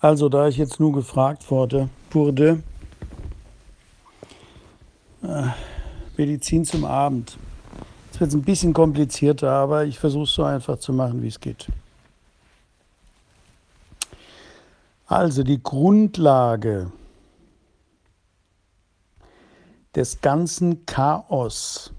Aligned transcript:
Also, 0.00 0.28
da 0.28 0.46
ich 0.48 0.56
jetzt 0.56 0.78
nur 0.78 0.92
gefragt 0.92 1.50
wurde, 1.50 1.88
wurde 2.10 2.62
äh, 5.22 5.48
Medizin 6.16 6.64
zum 6.64 6.84
Abend. 6.84 7.38
Es 8.12 8.20
wird 8.20 8.32
ein 8.32 8.42
bisschen 8.42 8.72
komplizierter, 8.72 9.50
aber 9.50 9.84
ich 9.84 9.98
versuche 9.98 10.24
es 10.24 10.32
so 10.32 10.44
einfach 10.44 10.78
zu 10.78 10.92
machen, 10.92 11.22
wie 11.22 11.28
es 11.28 11.40
geht. 11.40 11.66
Also 15.06 15.42
die 15.42 15.62
Grundlage 15.62 16.90
des 19.94 20.20
ganzen 20.20 20.84
Chaos, 20.84 21.92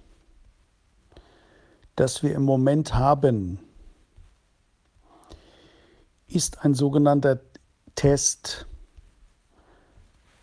das 1.96 2.22
wir 2.22 2.36
im 2.36 2.44
Moment 2.44 2.94
haben, 2.94 3.60
ist 6.28 6.66
ein 6.66 6.74
sogenannter 6.74 7.36
Test, 7.98 8.68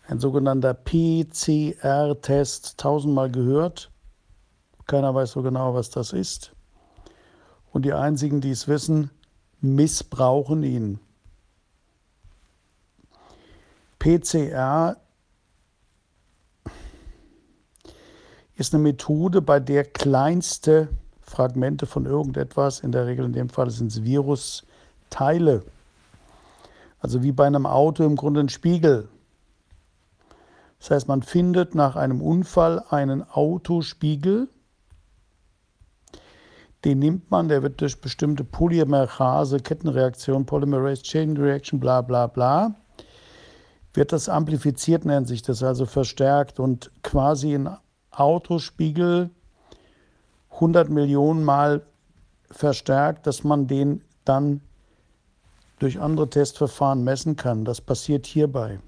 ein 0.07 0.19
sogenannter 0.19 0.73
PCR-Test, 0.73 2.77
tausendmal 2.77 3.31
gehört. 3.31 3.91
Keiner 4.87 5.15
weiß 5.15 5.31
so 5.31 5.41
genau, 5.41 5.73
was 5.73 5.89
das 5.89 6.11
ist. 6.11 6.51
Und 7.71 7.85
die 7.85 7.93
einzigen, 7.93 8.41
die 8.41 8.51
es 8.51 8.67
wissen, 8.67 9.09
missbrauchen 9.61 10.63
ihn. 10.63 10.99
PCR 13.99 14.97
ist 18.55 18.73
eine 18.73 18.83
Methode, 18.83 19.41
bei 19.41 19.61
der 19.61 19.85
kleinste 19.85 20.89
Fragmente 21.21 21.85
von 21.85 22.05
irgendetwas, 22.05 22.81
in 22.81 22.91
der 22.91 23.07
Regel 23.07 23.25
in 23.25 23.33
dem 23.33 23.49
Fall 23.49 23.69
sind 23.69 23.87
es 23.87 24.03
Virusteile, 24.03 25.63
also 27.05 27.21
wie 27.21 27.33
bei 27.33 27.45
einem 27.45 27.67
Auto 27.67 28.03
im 28.03 28.15
Grunde 28.15 28.39
ein 28.39 28.49
Spiegel. 28.49 29.09
Das 30.79 30.89
heißt, 30.89 31.07
man 31.07 31.21
findet 31.21 31.75
nach 31.75 31.95
einem 31.95 32.19
Unfall 32.19 32.83
einen 32.89 33.21
Autospiegel. 33.21 34.49
Den 36.83 36.97
nimmt 36.97 37.29
man, 37.29 37.47
der 37.47 37.61
wird 37.61 37.79
durch 37.79 38.01
bestimmte 38.01 38.43
Polymerase, 38.43 39.59
Kettenreaktion, 39.59 40.47
Polymerase 40.47 41.03
Chain 41.03 41.37
Reaction, 41.37 41.79
bla 41.79 42.01
bla 42.01 42.25
bla, 42.25 42.73
wird 43.93 44.11
das 44.11 44.27
amplifiziert, 44.27 45.05
nennt 45.05 45.27
sich 45.27 45.43
das, 45.43 45.61
also 45.61 45.85
verstärkt 45.85 46.59
und 46.59 46.89
quasi 47.03 47.53
ein 47.53 47.69
Autospiegel 48.09 49.29
100 50.53 50.89
Millionen 50.89 51.43
Mal 51.43 51.85
verstärkt, 52.49 53.27
dass 53.27 53.43
man 53.43 53.67
den 53.67 54.03
dann 54.23 54.61
durch 55.79 55.99
andere 55.99 56.29
Testverfahren 56.29 57.03
messen 57.03 57.35
kann. 57.35 57.65
Das 57.65 57.81
passiert 57.81 58.25
hierbei. 58.25 58.79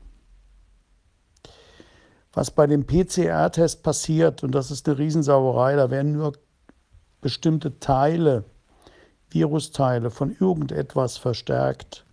Was 2.34 2.52
bei 2.52 2.68
dem 2.68 2.86
PCR-Test 2.86 3.84
passiert, 3.84 4.44
und 4.44 4.52
das 4.54 4.70
ist 4.70 4.88
eine 4.88 4.98
Riesensauerei, 4.98 5.76
da 5.76 5.90
werden 5.90 6.14
nur 6.14 6.34
bestimmte 7.22 7.80
Teile, 7.80 8.44
Virusteile 9.30 10.12
von 10.12 10.36
irgendetwas 10.40 11.18
verstärkt. 11.18 12.06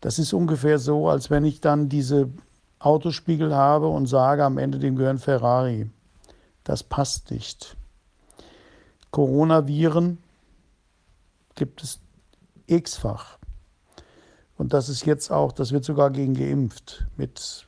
Das 0.00 0.18
ist 0.18 0.32
ungefähr 0.32 0.78
so, 0.78 1.08
als 1.08 1.30
wenn 1.30 1.44
ich 1.44 1.60
dann 1.60 1.88
diese 1.88 2.30
Autospiegel 2.78 3.54
habe 3.54 3.88
und 3.88 4.06
sage 4.06 4.44
am 4.44 4.58
Ende, 4.58 4.78
dem 4.78 4.96
gehören 4.96 5.18
Ferrari. 5.18 5.90
Das 6.64 6.82
passt 6.82 7.30
nicht. 7.30 7.76
Coronaviren 9.10 10.18
gibt 11.54 11.82
es 11.82 12.00
x-fach. 12.66 13.38
Und 14.56 14.72
das 14.72 14.88
ist 14.88 15.04
jetzt 15.04 15.30
auch, 15.30 15.52
das 15.52 15.72
wird 15.72 15.84
sogar 15.84 16.10
gegen 16.10 16.34
geimpft 16.34 17.06
mit 17.16 17.66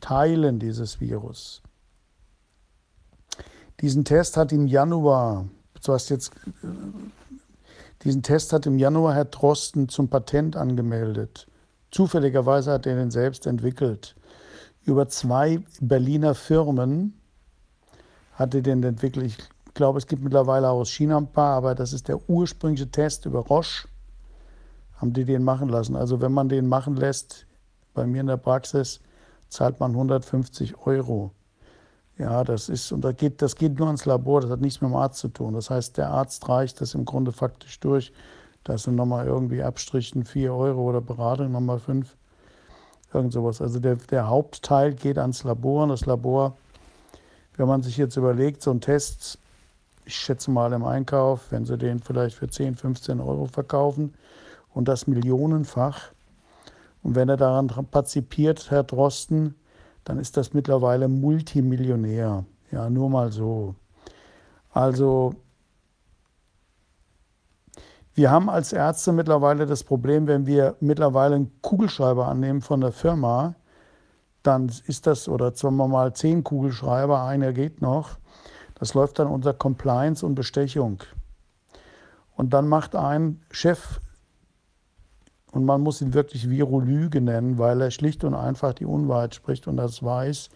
Teilen 0.00 0.58
dieses 0.58 1.00
Virus. 1.00 1.62
Diesen 3.80 4.04
Test 4.04 4.36
hat 4.36 4.52
im 4.52 4.66
Januar, 4.66 5.48
du 5.82 5.92
jetzt, 5.92 6.32
diesen 8.04 8.22
Test 8.22 8.52
hat 8.52 8.66
im 8.66 8.78
Januar 8.78 9.14
Herr 9.14 9.24
Drosten 9.24 9.88
zum 9.88 10.08
Patent 10.08 10.56
angemeldet. 10.56 11.48
Zufälligerweise 11.90 12.72
hat 12.72 12.86
er 12.86 12.96
den 12.96 13.10
selbst 13.10 13.46
entwickelt. 13.46 14.14
Über 14.84 15.08
zwei 15.08 15.62
Berliner 15.80 16.34
Firmen 16.34 17.14
hat 18.34 18.54
er 18.54 18.62
den 18.62 18.82
entwickelt. 18.82 19.26
Ich 19.26 19.38
glaube, 19.74 19.98
es 19.98 20.06
gibt 20.06 20.22
mittlerweile 20.22 20.68
auch 20.68 20.80
aus 20.80 20.90
China 20.90 21.16
ein 21.16 21.26
paar, 21.26 21.56
aber 21.56 21.74
das 21.74 21.92
ist 21.92 22.08
der 22.08 22.28
ursprüngliche 22.28 22.90
Test 22.90 23.26
über 23.26 23.40
Roche 23.40 23.88
haben 25.02 25.12
die 25.12 25.24
den 25.24 25.42
machen 25.42 25.68
lassen. 25.68 25.96
Also 25.96 26.20
wenn 26.20 26.32
man 26.32 26.48
den 26.48 26.68
machen 26.68 26.96
lässt, 26.96 27.46
bei 27.92 28.06
mir 28.06 28.20
in 28.20 28.28
der 28.28 28.36
Praxis, 28.36 29.00
zahlt 29.48 29.80
man 29.80 29.90
150 29.90 30.86
Euro. 30.86 31.32
Ja, 32.18 32.44
das 32.44 32.68
ist, 32.68 32.92
und 32.92 33.02
das 33.02 33.16
geht, 33.16 33.42
das 33.42 33.56
geht 33.56 33.78
nur 33.78 33.88
ans 33.88 34.04
Labor, 34.04 34.40
das 34.40 34.50
hat 34.50 34.60
nichts 34.60 34.80
mit 34.80 34.90
dem 34.90 34.96
Arzt 34.96 35.18
zu 35.18 35.28
tun. 35.28 35.54
Das 35.54 35.70
heißt, 35.70 35.98
der 35.98 36.10
Arzt 36.10 36.48
reicht 36.48 36.80
das 36.80 36.94
im 36.94 37.04
Grunde 37.04 37.32
faktisch 37.32 37.80
durch. 37.80 38.12
Da 38.62 38.78
sind 38.78 38.94
nochmal 38.94 39.26
irgendwie 39.26 39.62
Abstrichen 39.62 40.24
4 40.24 40.54
Euro 40.54 40.82
oder 40.82 41.00
Beratung 41.00 41.50
nochmal 41.50 41.80
5. 41.80 42.16
Irgend 43.12 43.32
sowas. 43.32 43.60
Also 43.60 43.80
der, 43.80 43.96
der 43.96 44.28
Hauptteil 44.28 44.94
geht 44.94 45.18
ans 45.18 45.42
Labor 45.42 45.82
und 45.82 45.88
das 45.88 46.06
Labor, 46.06 46.56
wenn 47.56 47.66
man 47.66 47.82
sich 47.82 47.96
jetzt 47.96 48.16
überlegt, 48.16 48.62
so 48.62 48.70
ein 48.70 48.80
Test, 48.80 49.38
ich 50.04 50.14
schätze 50.14 50.50
mal 50.50 50.72
im 50.72 50.84
Einkauf, 50.84 51.50
wenn 51.50 51.64
sie 51.64 51.78
den 51.78 52.00
vielleicht 52.00 52.36
für 52.36 52.48
10, 52.48 52.76
15 52.76 53.20
Euro 53.20 53.46
verkaufen, 53.46 54.14
und 54.74 54.88
das 54.88 55.06
millionenfach. 55.06 56.12
Und 57.02 57.14
wenn 57.14 57.28
er 57.28 57.36
daran 57.36 57.66
partizipiert, 57.66 58.70
Herr 58.70 58.84
Drosten, 58.84 59.54
dann 60.04 60.18
ist 60.18 60.36
das 60.36 60.54
mittlerweile 60.54 61.08
Multimillionär. 61.08 62.44
Ja, 62.70 62.88
nur 62.88 63.10
mal 63.10 63.30
so. 63.32 63.74
Also, 64.72 65.34
wir 68.14 68.30
haben 68.30 68.48
als 68.48 68.72
Ärzte 68.72 69.12
mittlerweile 69.12 69.66
das 69.66 69.84
Problem, 69.84 70.26
wenn 70.26 70.46
wir 70.46 70.76
mittlerweile 70.80 71.36
einen 71.36 71.52
Kugelschreiber 71.60 72.28
annehmen 72.28 72.62
von 72.62 72.80
der 72.80 72.92
Firma, 72.92 73.54
dann 74.42 74.70
ist 74.86 75.06
das, 75.06 75.28
oder 75.28 75.54
sagen 75.54 75.76
wir 75.76 75.88
mal 75.88 76.14
zehn 76.14 76.42
Kugelschreiber, 76.42 77.22
einer 77.22 77.52
geht 77.52 77.80
noch, 77.80 78.18
das 78.82 78.94
läuft 78.94 79.20
dann 79.20 79.28
unter 79.28 79.54
Compliance 79.54 80.26
und 80.26 80.34
Bestechung. 80.34 81.04
Und 82.34 82.52
dann 82.52 82.66
macht 82.66 82.96
ein 82.96 83.40
Chef 83.52 84.00
und 85.52 85.64
man 85.64 85.82
muss 85.82 86.00
ihn 86.00 86.14
wirklich 86.14 86.50
Virolüge 86.50 87.20
nennen, 87.20 87.58
weil 87.58 87.80
er 87.80 87.92
schlicht 87.92 88.24
und 88.24 88.34
einfach 88.34 88.72
die 88.72 88.84
Unwahrheit 88.84 89.36
spricht 89.36 89.68
und 89.68 89.76
das 89.76 90.02
weiß, 90.02 90.48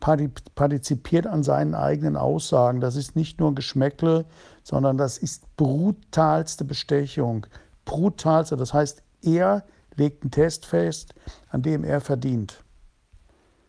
partizipiert 0.00 1.28
an 1.28 1.44
seinen 1.44 1.76
eigenen 1.76 2.16
Aussagen. 2.16 2.80
Das 2.80 2.96
ist 2.96 3.14
nicht 3.14 3.38
nur 3.38 3.54
Geschmäckle, 3.54 4.24
sondern 4.64 4.98
das 4.98 5.16
ist 5.16 5.44
brutalste 5.56 6.64
Bestechung. 6.64 7.46
Brutalste, 7.84 8.56
das 8.56 8.74
heißt, 8.74 9.04
er 9.22 9.62
legt 9.94 10.24
einen 10.24 10.32
Test 10.32 10.66
fest, 10.66 11.14
an 11.48 11.62
dem 11.62 11.84
er 11.84 12.00
verdient. 12.00 12.64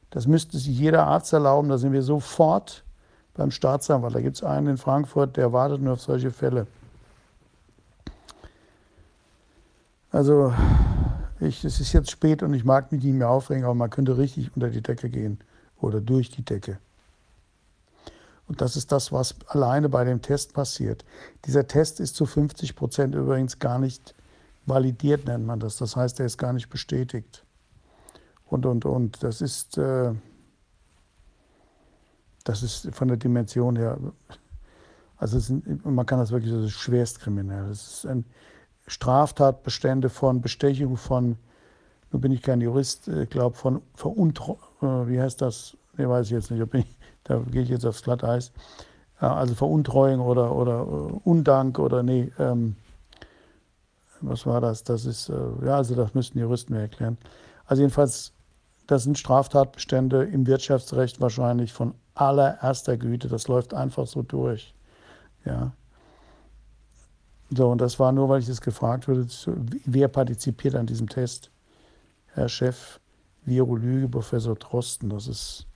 Das 0.09 0.25
müsste 0.25 0.57
sich 0.57 0.79
jeder 0.79 1.05
Arzt 1.05 1.31
erlauben, 1.31 1.69
da 1.69 1.77
sind 1.77 1.91
wir 1.91 2.01
sofort 2.01 2.83
beim 3.33 3.51
Staatsanwalt. 3.51 4.15
Da 4.15 4.21
gibt 4.21 4.35
es 4.35 4.43
einen 4.43 4.67
in 4.67 4.77
Frankfurt, 4.77 5.37
der 5.37 5.53
wartet 5.53 5.81
nur 5.81 5.93
auf 5.93 6.01
solche 6.01 6.31
Fälle. 6.31 6.67
Also, 10.11 10.53
ich, 11.39 11.63
es 11.63 11.79
ist 11.79 11.93
jetzt 11.93 12.11
spät 12.11 12.43
und 12.43 12.53
ich 12.53 12.63
mag 12.63 12.91
mich 12.91 13.03
nicht 13.03 13.15
mehr 13.15 13.29
aufregen, 13.29 13.63
aber 13.63 13.73
man 13.73 13.89
könnte 13.89 14.17
richtig 14.17 14.51
unter 14.55 14.69
die 14.69 14.81
Decke 14.81 15.09
gehen 15.09 15.39
oder 15.81 16.01
durch 16.01 16.29
die 16.29 16.45
Decke. 16.45 16.77
Und 18.47 18.61
das 18.61 18.75
ist 18.75 18.91
das, 18.91 19.11
was 19.11 19.35
alleine 19.47 19.89
bei 19.89 20.03
dem 20.03 20.21
Test 20.21 20.53
passiert. 20.53 21.03
Dieser 21.45 21.67
Test 21.67 21.99
ist 21.99 22.15
zu 22.15 22.25
50 22.25 22.75
Prozent 22.75 23.15
übrigens 23.15 23.57
gar 23.57 23.79
nicht 23.79 24.13
validiert, 24.65 25.25
nennt 25.25 25.45
man 25.45 25.59
das. 25.59 25.77
Das 25.77 25.95
heißt, 25.95 26.19
er 26.19 26.25
ist 26.25 26.37
gar 26.37 26.53
nicht 26.53 26.69
bestätigt. 26.69 27.43
Und, 28.45 28.65
und, 28.65 28.85
und. 28.85 29.23
Das 29.23 29.41
ist, 29.41 29.77
äh, 29.77 30.11
das 32.43 32.63
ist 32.63 32.93
von 32.93 33.07
der 33.07 33.17
Dimension 33.17 33.75
her, 33.75 33.97
also 35.17 35.37
ist, 35.37 35.53
man 35.85 36.05
kann 36.05 36.19
das 36.19 36.31
wirklich, 36.31 36.51
das 36.51 36.65
ist 36.65 36.71
schwerstkriminell. 36.71 37.67
Das 37.67 37.81
ist 37.81 38.05
ein, 38.05 38.25
Straftatbestände 38.87 40.09
von 40.09 40.41
Bestechung 40.41 40.97
von, 40.97 41.37
nun 42.11 42.21
bin 42.21 42.31
ich 42.31 42.41
kein 42.41 42.61
Jurist, 42.61 43.07
ich 43.07 43.29
glaube 43.29 43.55
von 43.55 43.81
Veruntreu, 43.95 44.55
äh, 44.81 45.07
wie 45.07 45.21
heißt 45.21 45.41
das? 45.41 45.77
Ne, 45.97 46.09
weiß 46.09 46.27
ich 46.27 46.33
jetzt 46.33 46.51
nicht, 46.51 46.73
ich, 46.73 46.85
da 47.23 47.39
gehe 47.39 47.61
ich 47.61 47.69
jetzt 47.69 47.85
aufs 47.85 48.03
Glatteis. 48.03 48.51
Also 49.19 49.55
Veruntreuung 49.55 50.19
oder, 50.19 50.53
oder 50.53 50.81
äh, 50.81 51.19
Undank 51.23 51.79
oder 51.79 52.03
nee, 52.03 52.31
ähm, 52.39 52.75
was 54.19 54.45
war 54.45 54.59
das? 54.59 54.83
Das 54.83 55.05
ist, 55.05 55.29
äh, 55.29 55.65
ja, 55.65 55.77
also 55.77 55.95
das 55.95 56.13
müssten 56.13 56.39
Juristen 56.39 56.73
mir 56.73 56.81
erklären. 56.81 57.17
Also 57.65 57.83
jedenfalls, 57.83 58.33
das 58.87 59.03
sind 59.03 59.17
Straftatbestände 59.17 60.23
im 60.23 60.45
Wirtschaftsrecht 60.45 61.21
wahrscheinlich 61.21 61.71
von 61.71 61.93
allererster 62.15 62.97
Güte. 62.97 63.27
Das 63.27 63.47
läuft 63.47 63.73
einfach 63.73 64.07
so 64.07 64.21
durch. 64.21 64.73
Ja. 65.45 65.73
So, 67.49 67.69
und 67.69 67.81
das 67.81 67.99
war 67.99 68.11
nur, 68.11 68.29
weil 68.29 68.39
ich 68.39 68.47
das 68.47 68.61
gefragt 68.61 69.07
wurde, 69.07 69.27
wer 69.85 70.07
partizipiert 70.07 70.75
an 70.75 70.87
diesem 70.87 71.07
Test? 71.07 71.51
Herr 72.33 72.49
Chef, 72.49 72.99
Virologe, 73.45 74.09
Professor 74.09 74.55
Drosten, 74.55 75.09
das 75.09 75.27
ist. 75.27 75.67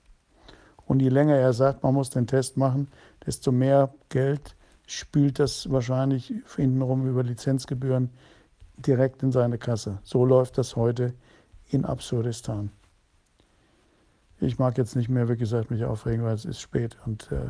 Und 0.86 1.02
je 1.02 1.10
länger 1.10 1.36
er 1.36 1.54
sagt, 1.54 1.84
man 1.84 1.94
muss 1.94 2.10
den 2.10 2.26
Test 2.26 2.58
machen, 2.58 2.88
desto 3.26 3.52
mehr 3.52 3.94
Geld 4.10 4.56
spült 4.88 5.38
das 5.38 5.70
wahrscheinlich 5.70 6.34
hintenrum 6.56 7.08
über 7.08 7.24
Lizenzgebühren 7.24 8.10
direkt 8.78 9.22
in 9.22 9.32
seine 9.32 9.58
Kasse. 9.58 10.00
So 10.04 10.26
läuft 10.26 10.58
das 10.58 10.76
heute 10.76 11.14
in 11.70 11.84
Absurdistan. 11.86 12.72
Ich 14.40 14.60
mag 14.60 14.78
jetzt 14.78 14.96
nicht 14.96 15.10
mehr, 15.10 15.30
wie 15.30 15.38
gesagt, 15.38 15.72
mich 15.72 15.84
aufregen, 15.84 16.24
weil 16.24 16.36
es 16.36 16.46
ist 16.46 16.60
spät 16.60 16.98
und 17.06 17.32
äh, 17.32 17.48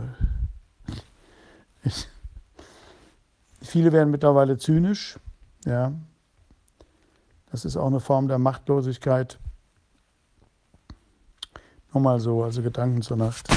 ich, 1.83 2.07
viele 3.61 3.91
werden 3.91 4.09
mittlerweile 4.09 4.57
zynisch. 4.57 5.19
Ja, 5.65 5.91
das 7.51 7.65
ist 7.65 7.75
auch 7.75 7.87
eine 7.87 7.99
Form 7.99 8.27
der 8.29 8.39
Machtlosigkeit. 8.39 9.37
Nur 11.93 12.03
mal 12.03 12.19
so, 12.19 12.43
also 12.43 12.61
Gedanken 12.61 13.01
zur 13.01 13.17
Nacht. 13.17 13.47